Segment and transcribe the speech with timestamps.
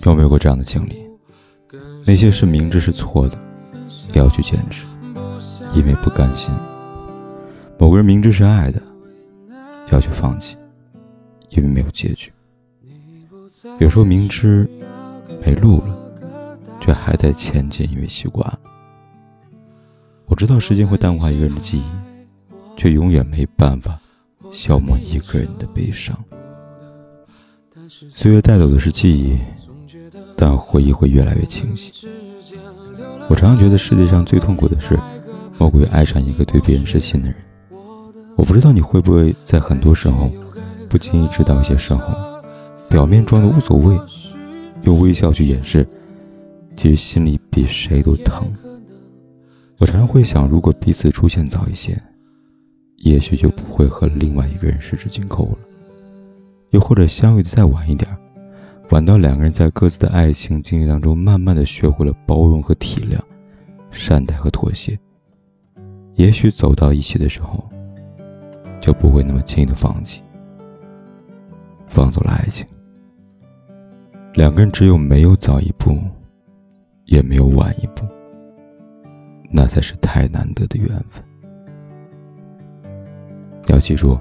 [0.00, 1.02] 有没有过这样的经历？
[2.04, 3.38] 那些事明知是错的，
[4.12, 4.84] 也要去坚持，
[5.74, 6.52] 因为不甘心；
[7.78, 8.82] 某个人明知是爱的，
[9.90, 10.56] 要去放弃，
[11.50, 12.32] 因为没有结局。
[13.78, 14.68] 有时候明知
[15.44, 15.96] 没路了，
[16.80, 18.58] 却还在前进，因为习惯了。
[20.26, 21.84] 我知道时间会淡化一个人的记忆，
[22.76, 23.98] 却永远没办法
[24.52, 26.18] 消磨一个人的悲伤。
[27.88, 29.38] 岁月带走的是记忆，
[30.42, 32.08] 但回忆会越来越清晰。
[33.28, 34.98] 我常常觉得世界上最痛苦的事，
[35.56, 37.36] 莫过于爱上一个对别人失信的人。
[38.34, 40.28] 我不知道你会不会在很多时候，
[40.88, 42.12] 不经意知道一些时候，
[42.90, 43.96] 表面装的无所谓，
[44.82, 45.86] 用微笑去掩饰，
[46.74, 48.52] 其实心里比谁都疼。
[49.78, 51.96] 我常常会想，如果彼此出现早一些，
[52.96, 55.58] 也许就不会和另外一个人十指紧扣了；
[56.70, 58.10] 又或者相遇的再晚一点，
[58.92, 63.18] 晚到两个人在各自的爱情经历当中，慢慢的学会了包容和体谅，
[63.90, 64.98] 善待和妥协。
[66.16, 67.66] 也许走到一起的时候，
[68.82, 70.20] 就不会那么轻易的放弃，
[71.88, 72.66] 放走了爱情。
[74.34, 75.98] 两个人只有没有早一步，
[77.06, 78.06] 也没有晚一步。
[79.50, 81.24] 那才是太难得的缘分。
[83.68, 84.18] 要记住，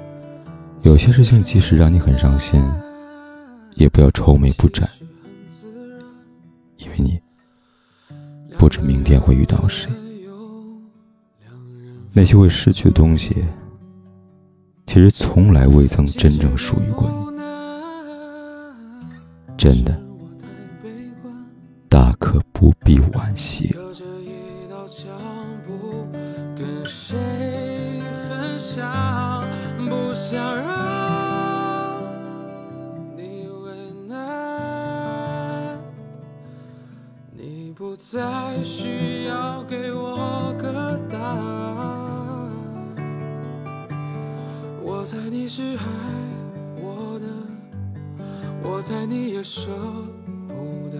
[0.83, 2.63] 有些事情即使让你很伤心，
[3.75, 4.89] 也不要愁眉不展，
[6.77, 7.19] 因为你
[8.57, 9.89] 不知明天会遇到谁。
[12.13, 13.35] 那些会失去的东西，
[14.85, 17.11] 其实从来未曾真正属于过你。
[19.57, 19.97] 真的，
[21.87, 23.75] 大可不必惋惜。
[30.13, 30.70] 想让
[37.91, 42.49] 不再需要给我个答案。
[44.81, 45.83] 我猜你是爱
[46.77, 47.27] 我的，
[48.63, 49.71] 我猜你也舍
[50.47, 50.97] 不得，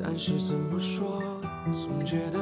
[0.00, 1.20] 但是怎么说，
[1.72, 2.38] 总觉得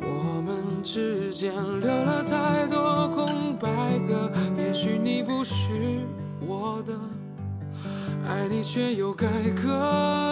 [0.00, 3.68] 我们之间留了太多空白
[4.08, 4.28] 格。
[4.58, 6.00] 也许你不是
[6.44, 6.98] 我的，
[8.28, 10.31] 爱你却又该割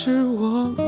[0.00, 0.87] 是我